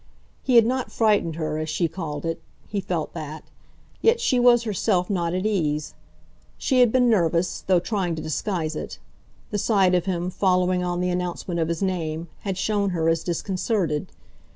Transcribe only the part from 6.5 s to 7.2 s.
She had been